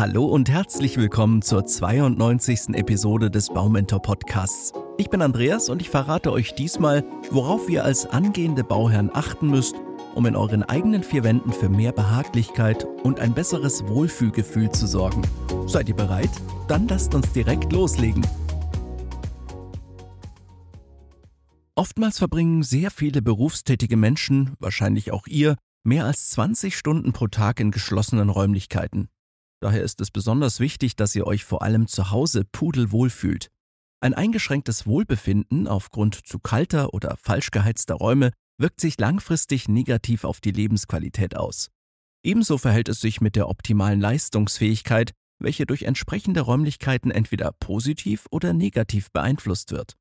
Hallo 0.00 0.24
und 0.24 0.48
herzlich 0.48 0.96
willkommen 0.96 1.42
zur 1.42 1.66
92. 1.66 2.70
Episode 2.72 3.30
des 3.30 3.50
Baumentor 3.50 4.00
Podcasts. 4.00 4.72
Ich 4.96 5.10
bin 5.10 5.20
Andreas 5.20 5.68
und 5.68 5.82
ich 5.82 5.90
verrate 5.90 6.32
euch 6.32 6.54
diesmal, 6.54 7.04
worauf 7.30 7.68
ihr 7.68 7.84
als 7.84 8.06
angehende 8.06 8.64
Bauherren 8.64 9.10
achten 9.12 9.48
müsst, 9.48 9.74
um 10.14 10.24
in 10.24 10.36
euren 10.36 10.62
eigenen 10.62 11.02
vier 11.02 11.22
Wänden 11.22 11.52
für 11.52 11.68
mehr 11.68 11.92
Behaglichkeit 11.92 12.86
und 13.02 13.20
ein 13.20 13.34
besseres 13.34 13.86
Wohlfühlgefühl 13.88 14.70
zu 14.70 14.86
sorgen. 14.86 15.20
Seid 15.66 15.90
ihr 15.90 15.96
bereit? 15.96 16.30
Dann 16.66 16.88
lasst 16.88 17.14
uns 17.14 17.30
direkt 17.32 17.70
loslegen. 17.70 18.26
Oftmals 21.74 22.16
verbringen 22.16 22.62
sehr 22.62 22.90
viele 22.90 23.20
berufstätige 23.20 23.98
Menschen, 23.98 24.54
wahrscheinlich 24.60 25.12
auch 25.12 25.26
ihr, 25.26 25.56
mehr 25.84 26.06
als 26.06 26.30
20 26.30 26.74
Stunden 26.74 27.12
pro 27.12 27.26
Tag 27.26 27.60
in 27.60 27.70
geschlossenen 27.70 28.30
Räumlichkeiten. 28.30 29.10
Daher 29.60 29.82
ist 29.82 30.00
es 30.00 30.10
besonders 30.10 30.58
wichtig, 30.58 30.96
dass 30.96 31.14
ihr 31.14 31.26
euch 31.26 31.44
vor 31.44 31.62
allem 31.62 31.86
zu 31.86 32.10
Hause 32.10 32.44
pudelwohl 32.44 33.10
fühlt. 33.10 33.50
Ein 34.00 34.14
eingeschränktes 34.14 34.86
Wohlbefinden 34.86 35.68
aufgrund 35.68 36.14
zu 36.26 36.38
kalter 36.38 36.94
oder 36.94 37.16
falsch 37.18 37.50
geheizter 37.50 37.94
Räume 37.94 38.32
wirkt 38.56 38.80
sich 38.80 38.98
langfristig 38.98 39.68
negativ 39.68 40.24
auf 40.24 40.40
die 40.40 40.52
Lebensqualität 40.52 41.36
aus. 41.36 41.68
Ebenso 42.22 42.58
verhält 42.58 42.88
es 42.88 43.00
sich 43.00 43.20
mit 43.20 43.36
der 43.36 43.48
optimalen 43.48 44.00
Leistungsfähigkeit, 44.00 45.12
welche 45.38 45.66
durch 45.66 45.82
entsprechende 45.82 46.40
Räumlichkeiten 46.42 47.10
entweder 47.10 47.52
positiv 47.52 48.26
oder 48.30 48.52
negativ 48.52 49.10
beeinflusst 49.10 49.72
wird. 49.72 49.96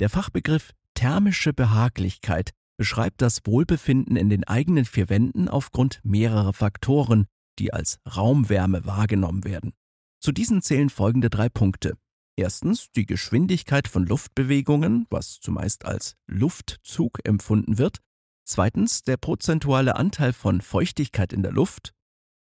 Der 0.00 0.10
Fachbegriff 0.10 0.72
thermische 0.94 1.52
Behaglichkeit 1.52 2.50
beschreibt 2.78 3.22
das 3.22 3.40
Wohlbefinden 3.46 4.16
in 4.16 4.28
den 4.28 4.44
eigenen 4.44 4.84
vier 4.84 5.08
Wänden 5.08 5.48
aufgrund 5.48 6.00
mehrerer 6.02 6.52
Faktoren, 6.52 7.26
die 7.58 7.72
als 7.72 7.98
Raumwärme 8.06 8.86
wahrgenommen 8.86 9.44
werden. 9.44 9.72
Zu 10.20 10.32
diesen 10.32 10.62
zählen 10.62 10.90
folgende 10.90 11.30
drei 11.30 11.48
Punkte. 11.48 11.96
Erstens 12.36 12.90
die 12.92 13.06
Geschwindigkeit 13.06 13.88
von 13.88 14.06
Luftbewegungen, 14.06 15.06
was 15.08 15.40
zumeist 15.40 15.84
als 15.84 16.16
Luftzug 16.26 17.20
empfunden 17.24 17.78
wird. 17.78 17.98
Zweitens 18.44 19.02
der 19.02 19.16
prozentuale 19.16 19.96
Anteil 19.96 20.32
von 20.32 20.60
Feuchtigkeit 20.60 21.32
in 21.32 21.42
der 21.42 21.52
Luft. 21.52 21.92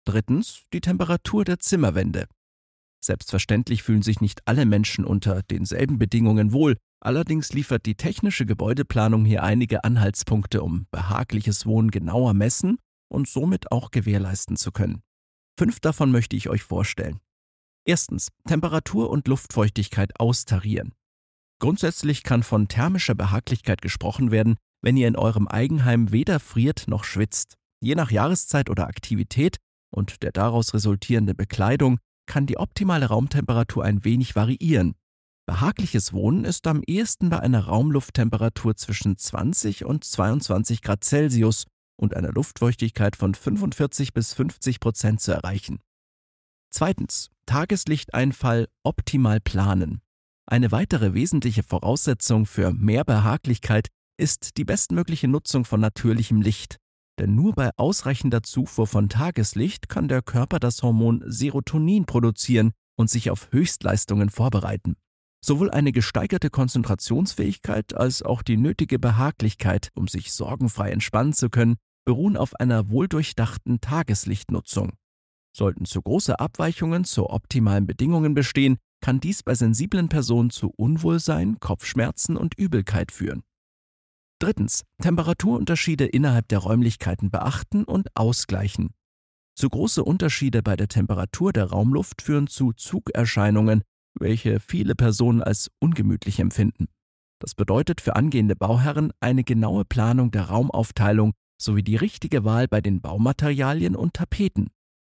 Drittens 0.06 0.64
die 0.74 0.82
Temperatur 0.82 1.46
der 1.46 1.60
Zimmerwände. 1.60 2.28
Selbstverständlich 3.02 3.84
fühlen 3.84 4.02
sich 4.02 4.20
nicht 4.20 4.42
alle 4.46 4.66
Menschen 4.66 5.06
unter 5.06 5.42
denselben 5.44 5.98
Bedingungen 5.98 6.52
wohl, 6.52 6.76
allerdings 7.00 7.54
liefert 7.54 7.86
die 7.86 7.96
technische 7.96 8.46
Gebäudeplanung 8.46 9.24
hier 9.24 9.44
einige 9.44 9.86
Anhaltspunkte, 9.86 10.62
um 10.62 10.88
behagliches 10.92 11.66
Wohnen 11.66 11.92
genauer 11.92 12.34
messen 12.34 12.78
und 13.10 13.28
somit 13.28 13.72
auch 13.72 13.92
gewährleisten 13.92 14.56
zu 14.56 14.72
können. 14.72 15.02
Fünf 15.58 15.80
davon 15.80 16.12
möchte 16.12 16.36
ich 16.36 16.50
euch 16.50 16.64
vorstellen. 16.64 17.20
Erstens 17.86 18.30
Temperatur 18.48 19.10
und 19.10 19.28
Luftfeuchtigkeit 19.28 20.20
austarieren. 20.20 20.94
Grundsätzlich 21.60 22.24
kann 22.24 22.44
von 22.44 22.68
thermischer 22.68 23.16
Behaglichkeit 23.16 23.82
gesprochen 23.82 24.32
werden, 24.32 24.56
wenn 24.82 24.96
ihr 24.96 25.08
in 25.08 25.18
eurem 25.18 25.48
Eigenheim 25.48 26.12
weder 26.12 26.40
friert 26.40 26.86
noch 26.88 27.04
schwitzt. 27.04 27.58
Je 27.82 27.96
nach 27.96 28.12
Jahreszeit 28.12 28.70
oder 28.70 28.88
Aktivität 28.88 29.58
und 29.92 30.24
der 30.24 30.32
daraus 30.32 30.74
resultierenden 30.74 31.36
Bekleidung 31.36 32.00
kann 32.26 32.46
die 32.46 32.58
optimale 32.58 33.08
Raumtemperatur 33.08 33.84
ein 33.84 34.04
wenig 34.04 34.36
variieren. 34.36 34.96
Behagliches 35.48 36.14
Wohnen 36.14 36.46
ist 36.46 36.68
am 36.68 36.84
ehesten 36.86 37.30
bei 37.30 37.40
einer 37.40 37.66
Raumlufttemperatur 37.66 38.76
zwischen 38.76 39.18
20 39.18 39.84
und 39.84 40.04
22 40.04 40.84
Grad 40.84 41.04
Celsius 41.04 41.66
und 42.00 42.16
einer 42.16 42.32
Luftfeuchtigkeit 42.32 43.16
von 43.16 43.36
45 43.36 44.14
bis 44.14 44.34
50 44.34 44.80
Prozent 44.80 45.22
zu 45.22 45.32
erreichen. 45.32 45.80
Zweitens. 46.72 47.30
Tageslichteinfall 47.46 48.68
optimal 48.84 49.40
planen. 49.40 50.02
Eine 50.46 50.72
weitere 50.72 51.16
wesentliche 51.16 51.64
Voraussetzung 51.64 52.46
für 52.46 52.72
mehr 52.72 53.04
Behaglichkeit 53.04 53.88
ist 54.18 54.58
die 54.58 54.66
bestmögliche 54.66 55.28
Nutzung 55.28 55.66
von 55.66 55.80
natürlichem 55.80 56.42
Licht. 56.42 56.78
Denn 57.20 57.34
nur 57.34 57.54
bei 57.54 57.72
ausreichender 57.76 58.44
Zufuhr 58.44 58.86
von 58.86 59.10
Tageslicht 59.10 59.90
kann 59.90 60.08
der 60.08 60.22
Körper 60.22 60.60
das 60.60 60.84
Hormon 60.84 61.24
Serotonin 61.26 62.06
produzieren 62.06 62.72
und 62.96 63.10
sich 63.10 63.32
auf 63.32 63.52
Höchstleistungen 63.52 64.30
vorbereiten. 64.30 64.96
Sowohl 65.44 65.72
eine 65.72 65.92
gesteigerte 65.92 66.50
Konzentrationsfähigkeit 66.50 67.96
als 67.96 68.22
auch 68.22 68.42
die 68.42 68.58
nötige 68.58 69.00
Behaglichkeit, 69.00 69.90
um 69.96 70.08
sich 70.08 70.34
sorgenfrei 70.34 70.92
entspannen 70.92 71.34
zu 71.34 71.50
können, 71.50 71.78
beruhen 72.10 72.38
auf 72.38 72.56
einer 72.56 72.90
wohldurchdachten 72.90 73.82
Tageslichtnutzung. 73.82 74.94
Sollten 75.56 75.86
zu 75.86 76.02
große 76.02 76.40
Abweichungen 76.40 77.04
zu 77.04 77.30
optimalen 77.30 77.86
Bedingungen 77.86 78.34
bestehen, 78.34 78.78
kann 79.00 79.20
dies 79.20 79.44
bei 79.44 79.54
sensiblen 79.54 80.10
Personen 80.10 80.50
zu 80.50 80.74
Unwohlsein, 80.76 81.60
Kopfschmerzen 81.60 82.36
und 82.36 82.56
Übelkeit 82.58 83.12
führen. 83.12 83.44
Drittens. 84.40 84.86
Temperaturunterschiede 85.04 86.08
innerhalb 86.08 86.48
der 86.48 86.58
Räumlichkeiten 86.58 87.30
beachten 87.30 87.84
und 87.84 88.08
ausgleichen. 88.16 88.90
Zu 89.56 89.70
große 89.70 90.04
Unterschiede 90.04 90.64
bei 90.64 90.76
der 90.76 90.88
Temperatur 90.88 91.54
der 91.54 91.66
Raumluft 91.66 92.24
führen 92.24 92.48
zu 92.48 92.74
Zugerscheinungen, 92.74 93.84
welche 94.20 94.60
viele 94.60 94.96
Personen 94.96 95.44
als 95.44 95.70
ungemütlich 95.78 96.40
empfinden. 96.40 96.88
Das 97.38 97.54
bedeutet 97.54 98.02
für 98.02 98.16
angehende 98.16 98.56
Bauherren 98.56 99.14
eine 99.20 99.44
genaue 99.44 99.86
Planung 99.86 100.32
der 100.32 100.46
Raumaufteilung 100.46 101.34
sowie 101.62 101.84
die 101.84 101.96
richtige 101.96 102.44
Wahl 102.44 102.68
bei 102.68 102.82
den 102.82 103.02
Baumaterialien 103.02 103.96
und 103.96 104.14
Tapeten. 104.14 104.72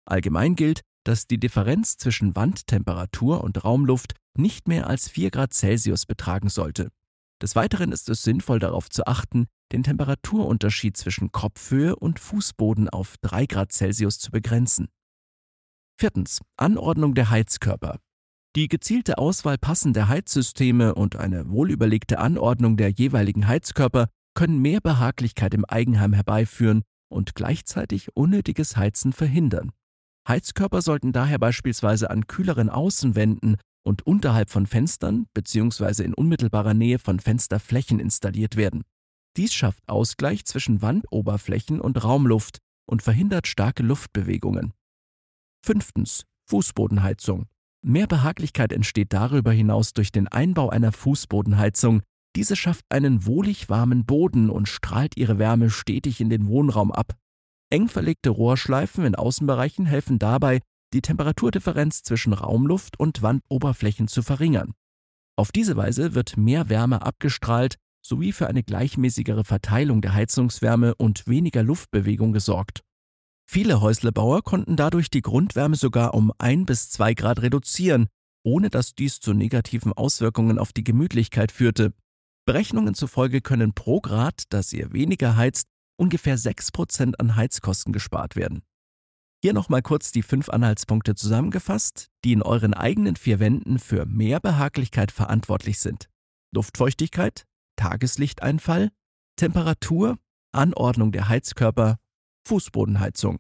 Allgemein 0.06 0.56
gilt, 0.56 0.82
dass 1.04 1.28
die 1.28 1.40
Differenz 1.40 1.98
zwischen 1.98 2.36
Wandtemperatur 2.36 3.44
und 3.44 3.64
Raumluft 3.64 4.16
nicht 4.38 4.68
mehr 4.68 4.88
als 4.88 5.10
4 5.10 5.32
Grad 5.32 5.54
Celsius 5.54 6.06
betragen 6.06 6.50
sollte. 6.50 6.90
Des 7.42 7.56
Weiteren 7.56 7.92
ist 7.92 8.10
es 8.10 8.24
sinnvoll 8.24 8.60
darauf 8.60 8.90
zu 8.90 9.06
achten, 9.06 9.48
den 9.72 9.84
Temperaturunterschied 9.84 10.96
zwischen 10.96 11.32
Kopfhöhe 11.32 11.96
und 11.96 12.20
Fußboden 12.20 12.90
auf 12.90 13.16
3 13.22 13.46
Grad 13.48 13.72
Celsius 13.72 14.20
zu 14.20 14.32
begrenzen. 14.32 14.88
Viertens. 15.98 16.42
Anordnung 16.58 17.16
der 17.16 17.30
Heizkörper. 17.30 18.00
Die 18.56 18.68
gezielte 18.68 19.18
Auswahl 19.18 19.58
passender 19.58 20.08
Heizsysteme 20.08 20.94
und 20.94 21.16
eine 21.16 21.50
wohlüberlegte 21.50 22.20
Anordnung 22.20 22.78
der 22.78 22.90
jeweiligen 22.90 23.48
Heizkörper 23.48 24.10
können 24.34 24.60
mehr 24.60 24.82
Behaglichkeit 24.82 25.54
im 25.54 25.66
Eigenheim 25.66 26.14
herbeiführen 26.14 26.84
und 27.10 27.36
gleichzeitig 27.36 28.16
unnötiges 28.16 28.78
Heizen 28.78 29.14
verhindern. 29.14 29.72
Heizkörper 30.28 30.82
sollten 30.82 31.12
daher 31.12 31.38
beispielsweise 31.38 32.10
an 32.10 32.28
kühleren 32.28 32.70
Außenwänden 32.70 33.58
und 33.84 34.06
unterhalb 34.08 34.50
von 34.50 34.66
Fenstern 34.66 35.28
bzw. 35.34 36.04
in 36.04 36.14
unmittelbarer 36.14 36.74
Nähe 36.74 37.00
von 37.00 37.20
Fensterflächen 37.20 38.00
installiert 38.00 38.56
werden. 38.56 38.84
Dies 39.36 39.54
schafft 39.54 39.88
Ausgleich 39.88 40.46
zwischen 40.46 40.82
Wandoberflächen 40.82 41.82
und 41.82 42.04
Raumluft 42.04 42.60
und 42.86 43.02
verhindert 43.02 43.48
starke 43.48 43.84
Luftbewegungen. 43.84 44.74
Fünftens. 45.66 46.26
Fußbodenheizung. 46.50 47.48
Mehr 47.82 48.08
Behaglichkeit 48.08 48.72
entsteht 48.74 49.14
darüber 49.14 49.52
hinaus 49.52 49.94
durch 49.94 50.12
den 50.12 50.28
Einbau 50.28 50.70
einer 50.70 50.92
Fußbodenheizung, 50.92 52.02
diese 52.36 52.56
schafft 52.56 52.86
einen 52.90 53.26
wohlig 53.26 53.70
warmen 53.70 54.06
Boden 54.06 54.50
und 54.50 54.68
strahlt 54.68 55.18
ihre 55.18 55.38
Wärme 55.40 55.70
stetig 55.70 56.20
in 56.22 56.30
den 56.30 56.48
Wohnraum 56.48 56.92
ab. 56.92 57.16
Eng 57.70 57.88
verlegte 57.88 58.30
Rohrschleifen 58.30 59.06
in 59.06 59.16
Außenbereichen 59.16 59.86
helfen 59.86 60.20
dabei, 60.20 60.62
die 60.94 61.02
Temperaturdifferenz 61.02 62.04
zwischen 62.04 62.34
Raumluft 62.34 63.00
und 63.00 63.22
Wandoberflächen 63.22 64.08
zu 64.08 64.22
verringern. 64.22 64.74
Auf 65.36 65.52
diese 65.52 65.76
Weise 65.76 66.14
wird 66.14 66.38
mehr 66.38 66.70
Wärme 66.70 67.02
abgestrahlt 67.02 67.78
sowie 68.06 68.34
für 68.34 68.48
eine 68.48 68.64
gleichmäßigere 68.64 69.44
Verteilung 69.44 70.02
der 70.02 70.14
Heizungswärme 70.14 70.94
und 70.96 71.28
weniger 71.28 71.64
Luftbewegung 71.64 72.34
gesorgt. 72.34 72.82
Viele 73.50 73.82
Häuslebauer 73.82 74.42
konnten 74.44 74.76
dadurch 74.76 75.10
die 75.10 75.22
Grundwärme 75.22 75.76
sogar 75.76 76.14
um 76.14 76.32
ein 76.38 76.66
bis 76.66 76.90
zwei 76.90 77.14
Grad 77.14 77.42
reduzieren, 77.42 78.08
ohne 78.44 78.70
dass 78.70 78.94
dies 78.94 79.20
zu 79.20 79.34
negativen 79.34 79.94
Auswirkungen 79.94 80.60
auf 80.60 80.74
die 80.74 80.84
Gemütlichkeit 80.84 81.52
führte. 81.52 81.94
Berechnungen 82.46 82.94
zufolge 82.94 83.42
können 83.42 83.74
pro 83.74 84.02
Grad, 84.02 84.44
dass 84.50 84.74
ihr 84.74 84.92
weniger 84.92 85.38
heizt, 85.38 85.68
ungefähr 85.98 86.38
6% 86.38 87.16
an 87.16 87.36
Heizkosten 87.36 87.94
gespart 87.94 88.36
werden. 88.36 88.64
Hier 89.42 89.54
nochmal 89.54 89.82
kurz 89.82 90.12
die 90.12 90.24
fünf 90.24 90.50
Anhaltspunkte 90.50 91.16
zusammengefasst, 91.16 92.10
die 92.24 92.34
in 92.34 92.42
euren 92.42 92.74
eigenen 92.74 93.16
vier 93.16 93.40
Wänden 93.40 93.80
für 93.80 94.06
mehr 94.06 94.40
Behaglichkeit 94.40 95.12
verantwortlich 95.12 95.80
sind. 95.80 96.10
Luftfeuchtigkeit, 96.54 97.46
Tageslichteinfall, 97.76 98.90
Temperatur, 99.36 100.18
Anordnung 100.54 101.12
der 101.12 101.28
Heizkörper, 101.30 101.98
Fußbodenheizung. 102.48 103.40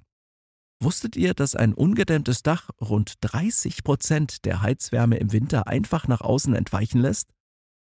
Wusstet 0.82 1.16
ihr, 1.16 1.34
dass 1.34 1.56
ein 1.56 1.74
ungedämmtes 1.74 2.44
Dach 2.44 2.70
rund 2.82 3.16
30 3.22 3.84
Prozent 3.84 4.46
der 4.46 4.62
Heizwärme 4.62 5.18
im 5.18 5.32
Winter 5.32 5.68
einfach 5.68 6.08
nach 6.08 6.22
außen 6.22 6.56
entweichen 6.56 7.00
lässt? 7.00 7.32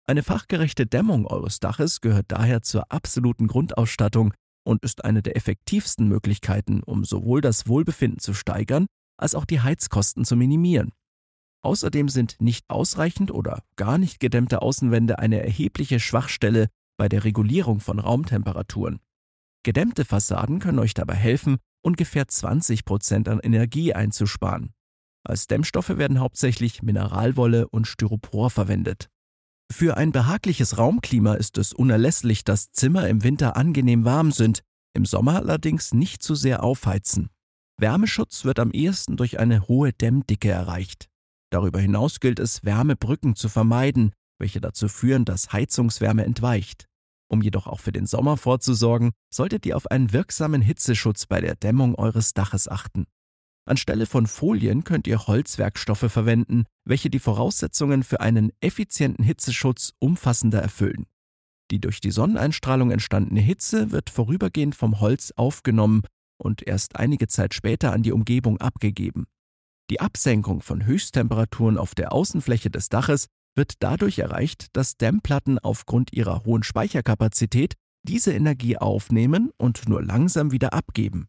Eine 0.06 0.22
fachgerechte 0.22 0.86
Dämmung 0.86 1.26
eures 1.26 1.60
Daches 1.60 2.02
gehört 2.02 2.26
daher 2.28 2.60
zur 2.60 2.92
absoluten 2.92 3.46
Grundausstattung 3.46 4.34
und 4.62 4.82
ist 4.84 5.04
eine 5.04 5.22
der 5.22 5.36
effektivsten 5.36 6.08
Möglichkeiten, 6.08 6.82
um 6.82 7.04
sowohl 7.04 7.40
das 7.40 7.68
Wohlbefinden 7.68 8.18
zu 8.18 8.34
steigern, 8.34 8.86
als 9.16 9.34
auch 9.34 9.46
die 9.46 9.60
Heizkosten 9.60 10.26
zu 10.26 10.36
minimieren. 10.36 10.92
Außerdem 11.62 12.10
sind 12.10 12.36
nicht 12.38 12.68
ausreichend 12.68 13.30
oder 13.30 13.62
gar 13.76 13.96
nicht 13.96 14.20
gedämmte 14.20 14.60
Außenwände 14.60 15.18
eine 15.18 15.42
erhebliche 15.42 15.98
Schwachstelle 15.98 16.68
bei 16.98 17.08
der 17.08 17.24
Regulierung 17.24 17.80
von 17.80 17.98
Raumtemperaturen. 17.98 19.00
Gedämmte 19.62 20.04
Fassaden 20.04 20.58
können 20.58 20.78
euch 20.78 20.92
dabei 20.92 21.14
helfen, 21.14 21.56
ungefähr 21.82 22.28
20 22.28 22.84
Prozent 22.84 23.30
an 23.30 23.40
Energie 23.40 23.94
einzusparen. 23.94 24.74
Als 25.26 25.46
Dämmstoffe 25.46 25.96
werden 25.96 26.20
hauptsächlich 26.20 26.82
Mineralwolle 26.82 27.66
und 27.68 27.86
Styropor 27.86 28.50
verwendet. 28.50 29.08
Für 29.70 29.96
ein 29.96 30.12
behagliches 30.12 30.78
Raumklima 30.78 31.34
ist 31.34 31.58
es 31.58 31.72
unerlässlich, 31.72 32.44
dass 32.44 32.70
Zimmer 32.70 33.08
im 33.08 33.22
Winter 33.22 33.56
angenehm 33.56 34.04
warm 34.04 34.30
sind, 34.30 34.62
im 34.94 35.04
Sommer 35.04 35.36
allerdings 35.36 35.92
nicht 35.92 36.22
zu 36.22 36.34
sehr 36.34 36.62
aufheizen. 36.62 37.30
Wärmeschutz 37.78 38.44
wird 38.44 38.60
am 38.60 38.70
ehesten 38.70 39.16
durch 39.16 39.40
eine 39.40 39.66
hohe 39.66 39.92
Dämmdicke 39.92 40.50
erreicht. 40.50 41.08
Darüber 41.50 41.80
hinaus 41.80 42.20
gilt 42.20 42.38
es, 42.38 42.64
Wärmebrücken 42.64 43.34
zu 43.36 43.48
vermeiden, 43.48 44.12
welche 44.38 44.60
dazu 44.60 44.88
führen, 44.88 45.24
dass 45.24 45.52
Heizungswärme 45.52 46.24
entweicht. 46.24 46.86
Um 47.28 47.42
jedoch 47.42 47.66
auch 47.66 47.80
für 47.80 47.92
den 47.92 48.06
Sommer 48.06 48.36
vorzusorgen, 48.36 49.12
solltet 49.32 49.66
ihr 49.66 49.76
auf 49.76 49.90
einen 49.90 50.12
wirksamen 50.12 50.62
Hitzeschutz 50.62 51.26
bei 51.26 51.40
der 51.40 51.56
Dämmung 51.56 51.94
eures 51.96 52.32
Daches 52.34 52.68
achten. 52.68 53.06
Anstelle 53.66 54.06
von 54.06 54.26
Folien 54.26 54.84
könnt 54.84 55.06
ihr 55.06 55.26
Holzwerkstoffe 55.26 56.10
verwenden, 56.10 56.64
welche 56.84 57.08
die 57.08 57.18
Voraussetzungen 57.18 58.02
für 58.02 58.20
einen 58.20 58.52
effizienten 58.60 59.24
Hitzeschutz 59.24 59.92
umfassender 59.98 60.60
erfüllen. 60.60 61.06
Die 61.70 61.80
durch 61.80 62.00
die 62.00 62.10
Sonneneinstrahlung 62.10 62.90
entstandene 62.90 63.40
Hitze 63.40 63.90
wird 63.90 64.10
vorübergehend 64.10 64.74
vom 64.74 65.00
Holz 65.00 65.32
aufgenommen 65.36 66.02
und 66.36 66.66
erst 66.66 66.96
einige 66.96 67.26
Zeit 67.26 67.54
später 67.54 67.92
an 67.92 68.02
die 68.02 68.12
Umgebung 68.12 68.58
abgegeben. 68.58 69.26
Die 69.90 70.00
Absenkung 70.00 70.60
von 70.60 70.84
Höchsttemperaturen 70.84 71.78
auf 71.78 71.94
der 71.94 72.12
Außenfläche 72.12 72.70
des 72.70 72.88
Daches 72.88 73.26
wird 73.54 73.74
dadurch 73.80 74.18
erreicht, 74.18 74.68
dass 74.72 74.96
Dämmplatten 74.96 75.58
aufgrund 75.58 76.12
ihrer 76.12 76.44
hohen 76.44 76.62
Speicherkapazität 76.62 77.74
diese 78.02 78.32
Energie 78.32 78.76
aufnehmen 78.76 79.50
und 79.56 79.88
nur 79.88 80.02
langsam 80.02 80.52
wieder 80.52 80.74
abgeben. 80.74 81.28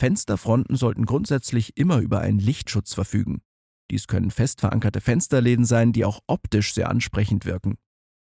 Fensterfronten 0.00 0.76
sollten 0.76 1.04
grundsätzlich 1.04 1.76
immer 1.76 1.98
über 1.98 2.20
einen 2.20 2.38
Lichtschutz 2.38 2.94
verfügen. 2.94 3.42
Dies 3.90 4.06
können 4.06 4.30
fest 4.30 4.60
verankerte 4.60 5.02
Fensterläden 5.02 5.66
sein, 5.66 5.92
die 5.92 6.06
auch 6.06 6.20
optisch 6.26 6.72
sehr 6.72 6.88
ansprechend 6.88 7.44
wirken. 7.44 7.76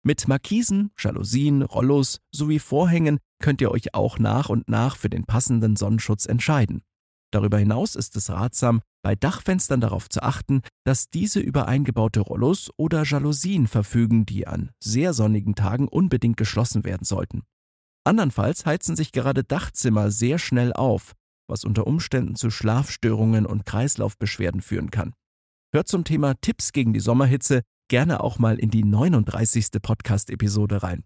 Mit 0.02 0.26
Markisen, 0.26 0.90
Jalousien, 0.98 1.62
Rollos 1.62 2.18
sowie 2.34 2.58
Vorhängen 2.58 3.20
könnt 3.40 3.60
ihr 3.60 3.70
euch 3.70 3.94
auch 3.94 4.18
nach 4.18 4.48
und 4.48 4.68
nach 4.68 4.96
für 4.96 5.08
den 5.08 5.26
passenden 5.26 5.76
Sonnenschutz 5.76 6.26
entscheiden. 6.26 6.82
Darüber 7.30 7.58
hinaus 7.58 7.94
ist 7.94 8.16
es 8.16 8.30
ratsam, 8.30 8.80
bei 9.04 9.14
Dachfenstern 9.14 9.80
darauf 9.80 10.08
zu 10.08 10.24
achten, 10.24 10.62
dass 10.84 11.08
diese 11.08 11.38
über 11.38 11.68
eingebaute 11.68 12.18
Rollos 12.18 12.72
oder 12.78 13.04
Jalousien 13.04 13.68
verfügen, 13.68 14.26
die 14.26 14.48
an 14.48 14.70
sehr 14.82 15.12
sonnigen 15.12 15.54
Tagen 15.54 15.86
unbedingt 15.86 16.36
geschlossen 16.36 16.82
werden 16.82 17.04
sollten. 17.04 17.44
Andernfalls 18.02 18.66
heizen 18.66 18.96
sich 18.96 19.12
gerade 19.12 19.44
Dachzimmer 19.44 20.10
sehr 20.10 20.40
schnell 20.40 20.72
auf, 20.72 21.14
was 21.50 21.64
unter 21.64 21.86
Umständen 21.86 22.36
zu 22.36 22.50
Schlafstörungen 22.50 23.44
und 23.44 23.66
Kreislaufbeschwerden 23.66 24.62
führen 24.62 24.90
kann. 24.90 25.12
Hört 25.72 25.88
zum 25.88 26.04
Thema 26.04 26.34
Tipps 26.40 26.72
gegen 26.72 26.92
die 26.92 27.00
Sommerhitze 27.00 27.62
gerne 27.88 28.22
auch 28.22 28.38
mal 28.38 28.58
in 28.58 28.70
die 28.70 28.84
39. 28.84 29.82
Podcast-Episode 29.82 30.82
rein. 30.82 31.04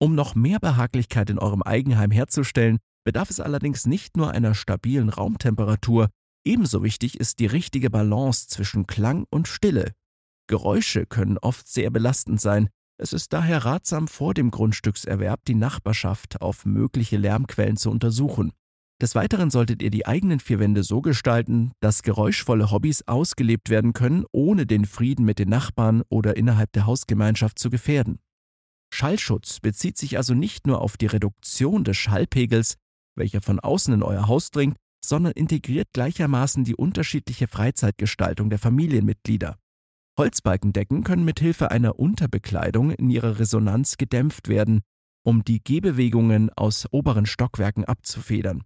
Um 0.00 0.14
noch 0.14 0.34
mehr 0.34 0.60
Behaglichkeit 0.60 1.30
in 1.30 1.38
eurem 1.38 1.62
Eigenheim 1.62 2.10
herzustellen, 2.10 2.78
bedarf 3.04 3.30
es 3.30 3.40
allerdings 3.40 3.86
nicht 3.86 4.16
nur 4.16 4.30
einer 4.30 4.54
stabilen 4.54 5.08
Raumtemperatur, 5.08 6.08
ebenso 6.44 6.82
wichtig 6.82 7.20
ist 7.20 7.38
die 7.38 7.46
richtige 7.46 7.90
Balance 7.90 8.48
zwischen 8.48 8.86
Klang 8.86 9.24
und 9.30 9.48
Stille. 9.48 9.92
Geräusche 10.46 11.06
können 11.06 11.38
oft 11.38 11.68
sehr 11.68 11.90
belastend 11.90 12.40
sein, 12.40 12.68
es 12.96 13.12
ist 13.12 13.32
daher 13.32 13.64
ratsam, 13.64 14.06
vor 14.06 14.34
dem 14.34 14.50
Grundstückserwerb 14.50 15.44
die 15.46 15.56
Nachbarschaft 15.56 16.40
auf 16.40 16.64
mögliche 16.64 17.16
Lärmquellen 17.16 17.76
zu 17.76 17.90
untersuchen. 17.90 18.52
Des 19.02 19.14
Weiteren 19.14 19.50
solltet 19.50 19.82
ihr 19.82 19.90
die 19.90 20.06
eigenen 20.06 20.38
vier 20.38 20.60
Wände 20.60 20.84
so 20.84 21.02
gestalten, 21.02 21.72
dass 21.80 22.02
geräuschvolle 22.02 22.70
Hobbys 22.70 23.02
ausgelebt 23.06 23.68
werden 23.68 23.92
können, 23.92 24.24
ohne 24.30 24.66
den 24.66 24.84
Frieden 24.84 25.24
mit 25.24 25.38
den 25.38 25.48
Nachbarn 25.48 26.02
oder 26.08 26.36
innerhalb 26.36 26.72
der 26.72 26.86
Hausgemeinschaft 26.86 27.58
zu 27.58 27.70
gefährden. 27.70 28.20
Schallschutz 28.92 29.58
bezieht 29.58 29.98
sich 29.98 30.16
also 30.16 30.34
nicht 30.34 30.68
nur 30.68 30.80
auf 30.80 30.96
die 30.96 31.06
Reduktion 31.06 31.82
des 31.82 31.96
Schallpegels, 31.96 32.76
welcher 33.16 33.40
von 33.40 33.58
außen 33.58 33.92
in 33.92 34.02
euer 34.04 34.28
Haus 34.28 34.52
dringt, 34.52 34.76
sondern 35.04 35.32
integriert 35.32 35.88
gleichermaßen 35.92 36.64
die 36.64 36.76
unterschiedliche 36.76 37.48
Freizeitgestaltung 37.48 38.48
der 38.48 38.60
Familienmitglieder. 38.60 39.58
Holzbalkendecken 40.16 41.02
können 41.02 41.24
mithilfe 41.24 41.72
einer 41.72 41.98
Unterbekleidung 41.98 42.92
in 42.92 43.10
ihrer 43.10 43.40
Resonanz 43.40 43.96
gedämpft 43.96 44.48
werden, 44.48 44.82
um 45.24 45.44
die 45.44 45.62
Gehbewegungen 45.62 46.50
aus 46.50 46.86
oberen 46.92 47.26
Stockwerken 47.26 47.84
abzufedern. 47.84 48.62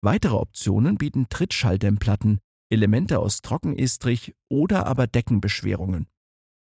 Weitere 0.00 0.36
Optionen 0.36 0.96
bieten 0.96 1.28
Trittschalldämmplatten, 1.28 2.38
Elemente 2.70 3.18
aus 3.18 3.42
Trockenestrich 3.42 4.34
oder 4.48 4.86
aber 4.86 5.06
Deckenbeschwerungen. 5.06 6.06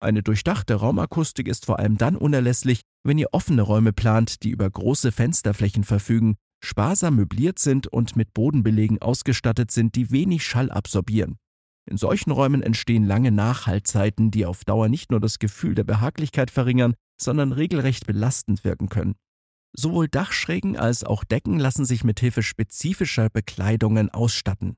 Eine 0.01 0.23
durchdachte 0.23 0.75
Raumakustik 0.77 1.49
ist 1.49 1.67
vor 1.67 1.81
allem 1.81 1.99
dann 1.99 2.17
unerlässlich, 2.17 2.83
wenn 3.03 3.19
ihr 3.19 3.29
offene 3.33 3.63
Räume 3.63 3.93
plant, 3.93 4.45
die 4.45 4.51
über 4.51 4.71
große 4.71 5.11
Fensterflächen 5.11 5.83
verfügen, 5.83 6.37
sparsam 6.63 7.17
möbliert 7.17 7.59
sind 7.59 7.89
und 7.89 8.15
mit 8.15 8.35
Bodenbelegen 8.35 9.03
ausgestattet 9.03 9.73
sind, 9.73 9.97
die 9.97 10.13
wenig 10.13 10.45
Schall 10.45 10.71
absorbieren. 10.71 11.39
In 11.91 11.97
solchen 11.97 12.31
Räumen 12.31 12.63
entstehen 12.63 13.05
lange 13.05 13.33
Nachhaltzeiten, 13.33 14.31
die 14.31 14.47
auf 14.47 14.65
Dauer 14.65 14.89
nicht 14.89 15.11
nur 15.11 15.21
das 15.21 15.41
Gefühl 15.41 15.75
der 15.75 15.85
Behaglichkeit 15.85 16.51
verringern, 16.51 16.95
sondern 17.21 17.51
regelrecht 17.51 18.07
belastend 18.07 18.63
wirken 18.63 18.89
können. 18.89 19.17
Sowohl 19.73 20.09
Dachschrägen 20.09 20.77
als 20.77 21.05
auch 21.05 21.25
Decken 21.25 21.59
lassen 21.59 21.85
sich 21.85 22.05
mit 22.05 22.21
Hilfe 22.21 22.43
spezifischer 22.43 23.31
Bekleidungen 23.31 24.11
ausstatten. 24.11 24.77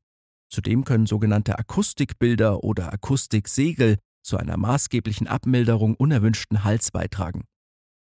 Zudem 0.50 0.84
können 0.84 1.06
sogenannte 1.06 1.58
Akustikbilder 1.58 2.64
oder 2.64 2.92
Akustiksegel 2.92 3.98
zu 4.22 4.36
einer 4.36 4.56
maßgeblichen 4.56 5.26
Abmilderung 5.28 5.94
unerwünschten 5.94 6.64
Hals 6.64 6.90
beitragen. 6.90 7.44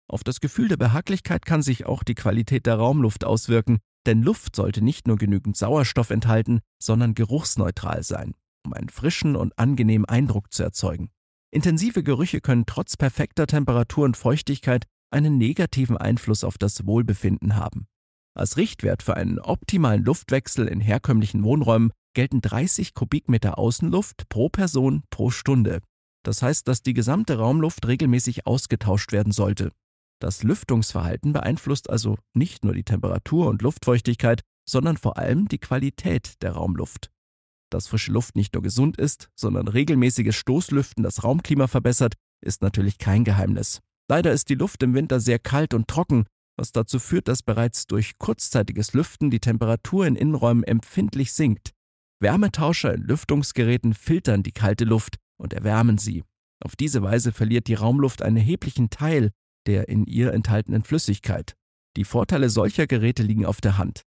Auf 0.09 0.23
das 0.23 0.41
Gefühl 0.41 0.67
der 0.67 0.77
Behaglichkeit 0.77 1.45
kann 1.45 1.61
sich 1.61 1.85
auch 1.85 2.03
die 2.03 2.15
Qualität 2.15 2.65
der 2.65 2.75
Raumluft 2.75 3.23
auswirken, 3.23 3.79
denn 4.05 4.21
Luft 4.21 4.55
sollte 4.55 4.83
nicht 4.83 5.07
nur 5.07 5.17
genügend 5.17 5.55
Sauerstoff 5.55 6.09
enthalten, 6.09 6.59
sondern 6.81 7.15
geruchsneutral 7.15 8.03
sein, 8.03 8.33
um 8.65 8.73
einen 8.73 8.89
frischen 8.89 9.35
und 9.35 9.57
angenehmen 9.57 10.05
Eindruck 10.05 10.51
zu 10.51 10.63
erzeugen. 10.63 11.09
Intensive 11.51 12.03
Gerüche 12.03 12.41
können 12.41 12.65
trotz 12.65 12.97
perfekter 12.97 13.47
Temperatur 13.47 14.05
und 14.05 14.17
Feuchtigkeit 14.17 14.85
einen 15.13 15.37
negativen 15.37 15.97
Einfluss 15.97 16.43
auf 16.43 16.57
das 16.57 16.85
Wohlbefinden 16.85 17.55
haben. 17.55 17.87
Als 18.35 18.57
Richtwert 18.57 19.03
für 19.03 19.15
einen 19.15 19.39
optimalen 19.39 20.03
Luftwechsel 20.03 20.67
in 20.67 20.79
herkömmlichen 20.79 21.43
Wohnräumen 21.43 21.91
gelten 22.13 22.41
30 22.41 22.93
Kubikmeter 22.93 23.57
Außenluft 23.57 24.27
pro 24.29 24.49
Person 24.49 25.03
pro 25.09 25.29
Stunde. 25.29 25.81
Das 26.23 26.41
heißt, 26.41 26.67
dass 26.67 26.81
die 26.81 26.93
gesamte 26.93 27.37
Raumluft 27.37 27.87
regelmäßig 27.87 28.47
ausgetauscht 28.47 29.11
werden 29.11 29.31
sollte. 29.31 29.71
Das 30.19 30.41
Lüftungsverhalten 30.41 31.33
beeinflusst 31.33 31.89
also 31.89 32.17
nicht 32.33 32.63
nur 32.63 32.73
die 32.73 32.83
Temperatur 32.83 33.47
und 33.47 33.61
Luftfeuchtigkeit, 33.61 34.41
sondern 34.67 34.97
vor 34.97 35.17
allem 35.17 35.47
die 35.47 35.57
Qualität 35.57 36.41
der 36.41 36.53
Raumluft. 36.53 37.11
Dass 37.69 37.87
frische 37.87 38.11
Luft 38.11 38.35
nicht 38.35 38.53
nur 38.53 38.63
gesund 38.63 38.97
ist, 38.97 39.29
sondern 39.35 39.67
regelmäßiges 39.67 40.35
Stoßlüften 40.35 41.03
das 41.03 41.23
Raumklima 41.23 41.67
verbessert, 41.67 42.13
ist 42.41 42.61
natürlich 42.61 42.97
kein 42.97 43.25
Geheimnis. 43.25 43.81
Leider 44.15 44.31
ist 44.31 44.49
die 44.49 44.53
Luft 44.53 44.83
im 44.83 44.93
Winter 44.93 45.19
sehr 45.19 45.39
kalt 45.39 45.73
und 45.73 45.87
trocken, 45.87 46.27
was 46.55 46.71
dazu 46.71 46.99
führt, 46.99 47.27
dass 47.27 47.41
bereits 47.41 47.87
durch 47.87 48.19
kurzzeitiges 48.19 48.93
Lüften 48.93 49.31
die 49.31 49.39
Temperatur 49.39 50.05
in 50.05 50.15
Innenräumen 50.15 50.63
empfindlich 50.63 51.33
sinkt. 51.33 51.71
Wärmetauscher 52.19 52.93
in 52.93 53.01
Lüftungsgeräten 53.01 53.95
filtern 53.95 54.43
die 54.43 54.51
kalte 54.51 54.85
Luft 54.85 55.17
und 55.41 55.53
erwärmen 55.53 55.97
sie. 55.97 56.23
Auf 56.63 56.75
diese 56.75 57.01
Weise 57.01 57.31
verliert 57.31 57.65
die 57.65 57.73
Raumluft 57.73 58.21
einen 58.21 58.37
erheblichen 58.37 58.91
Teil 58.91 59.31
der 59.65 59.89
in 59.89 60.05
ihr 60.05 60.31
enthaltenen 60.31 60.83
Flüssigkeit. 60.83 61.55
Die 61.97 62.05
Vorteile 62.05 62.51
solcher 62.51 62.85
Geräte 62.85 63.23
liegen 63.23 63.47
auf 63.47 63.61
der 63.61 63.79
Hand. 63.79 64.03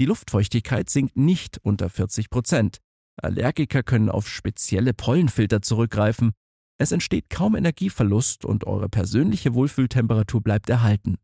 Die 0.00 0.06
Luftfeuchtigkeit 0.06 0.90
sinkt 0.90 1.16
nicht 1.16 1.58
unter 1.62 1.90
40 1.90 2.28
Prozent. 2.28 2.78
Allergiker 3.22 3.84
können 3.84 4.08
auf 4.08 4.26
spezielle 4.28 4.94
Pollenfilter 4.94 5.62
zurückgreifen, 5.62 6.32
es 6.78 6.92
entsteht 6.92 7.30
kaum 7.30 7.54
Energieverlust 7.54 8.44
und 8.44 8.66
eure 8.66 8.88
persönliche 8.88 9.54
Wohlfühltemperatur 9.54 10.40
bleibt 10.40 10.68
erhalten. 10.68 11.16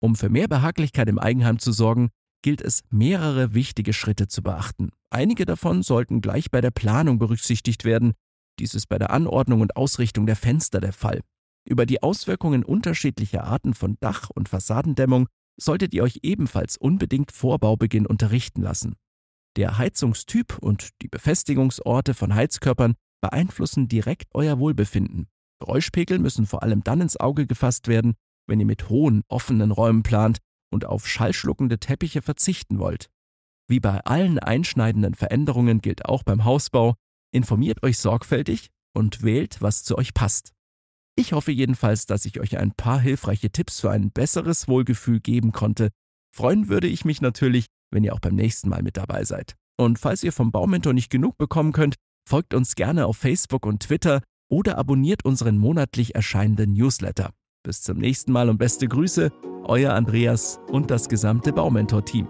Um 0.00 0.16
für 0.16 0.28
mehr 0.28 0.48
Behaglichkeit 0.48 1.08
im 1.08 1.18
Eigenheim 1.18 1.58
zu 1.58 1.72
sorgen, 1.72 2.10
gilt 2.42 2.60
es, 2.60 2.82
mehrere 2.90 3.54
wichtige 3.54 3.92
Schritte 3.92 4.28
zu 4.28 4.42
beachten. 4.42 4.90
Einige 5.10 5.46
davon 5.46 5.82
sollten 5.82 6.20
gleich 6.20 6.50
bei 6.50 6.60
der 6.60 6.70
Planung 6.70 7.18
berücksichtigt 7.18 7.84
werden. 7.84 8.12
Dies 8.58 8.74
ist 8.74 8.86
bei 8.86 8.98
der 8.98 9.10
Anordnung 9.10 9.62
und 9.62 9.76
Ausrichtung 9.76 10.26
der 10.26 10.36
Fenster 10.36 10.80
der 10.80 10.92
Fall. 10.92 11.20
Über 11.66 11.86
die 11.86 12.02
Auswirkungen 12.02 12.62
unterschiedlicher 12.62 13.44
Arten 13.44 13.72
von 13.72 13.96
Dach- 14.00 14.28
und 14.28 14.50
Fassadendämmung 14.50 15.28
solltet 15.56 15.94
ihr 15.94 16.02
euch 16.02 16.20
ebenfalls 16.22 16.76
unbedingt 16.76 17.32
vor 17.32 17.58
Baubeginn 17.58 18.06
unterrichten 18.06 18.60
lassen. 18.60 18.96
Der 19.56 19.78
Heizungstyp 19.78 20.58
und 20.58 20.90
die 21.00 21.08
Befestigungsorte 21.08 22.12
von 22.12 22.34
Heizkörpern 22.34 22.94
beeinflussen 23.24 23.88
direkt 23.88 24.28
euer 24.34 24.58
Wohlbefinden. 24.58 25.28
Geräuschpegel 25.58 26.18
müssen 26.18 26.44
vor 26.44 26.62
allem 26.62 26.84
dann 26.84 27.00
ins 27.00 27.16
Auge 27.16 27.46
gefasst 27.46 27.88
werden, 27.88 28.16
wenn 28.46 28.60
ihr 28.60 28.66
mit 28.66 28.90
hohen, 28.90 29.22
offenen 29.28 29.70
Räumen 29.70 30.02
plant 30.02 30.40
und 30.70 30.84
auf 30.84 31.08
schallschluckende 31.08 31.78
Teppiche 31.78 32.20
verzichten 32.20 32.78
wollt. 32.78 33.08
Wie 33.66 33.80
bei 33.80 34.00
allen 34.00 34.38
einschneidenden 34.38 35.14
Veränderungen 35.14 35.80
gilt 35.80 36.04
auch 36.04 36.22
beim 36.22 36.44
Hausbau, 36.44 36.96
informiert 37.32 37.82
euch 37.82 37.96
sorgfältig 37.96 38.68
und 38.94 39.22
wählt, 39.22 39.62
was 39.62 39.84
zu 39.84 39.96
euch 39.96 40.12
passt. 40.12 40.52
Ich 41.16 41.32
hoffe 41.32 41.50
jedenfalls, 41.50 42.04
dass 42.04 42.26
ich 42.26 42.40
euch 42.40 42.58
ein 42.58 42.72
paar 42.72 43.00
hilfreiche 43.00 43.48
Tipps 43.48 43.80
für 43.80 43.90
ein 43.90 44.10
besseres 44.10 44.68
Wohlgefühl 44.68 45.20
geben 45.20 45.52
konnte. 45.52 45.88
Freuen 46.36 46.68
würde 46.68 46.88
ich 46.88 47.06
mich 47.06 47.22
natürlich, 47.22 47.68
wenn 47.90 48.04
ihr 48.04 48.12
auch 48.12 48.20
beim 48.20 48.34
nächsten 48.34 48.68
Mal 48.68 48.82
mit 48.82 48.98
dabei 48.98 49.24
seid. 49.24 49.54
Und 49.78 49.98
falls 49.98 50.22
ihr 50.22 50.32
vom 50.32 50.52
Baumentor 50.52 50.92
nicht 50.92 51.08
genug 51.08 51.38
bekommen 51.38 51.72
könnt, 51.72 51.94
folgt 52.28 52.54
uns 52.54 52.74
gerne 52.74 53.06
auf 53.06 53.16
Facebook 53.16 53.66
und 53.66 53.82
Twitter 53.82 54.20
oder 54.50 54.78
abonniert 54.78 55.24
unseren 55.24 55.58
monatlich 55.58 56.14
erscheinenden 56.14 56.72
Newsletter. 56.72 57.30
Bis 57.62 57.82
zum 57.82 57.98
nächsten 57.98 58.32
Mal 58.32 58.50
und 58.50 58.58
beste 58.58 58.86
Grüße, 58.88 59.30
euer 59.64 59.94
Andreas 59.94 60.60
und 60.70 60.90
das 60.90 61.08
gesamte 61.08 61.52
Baumentor-Team. 61.52 62.28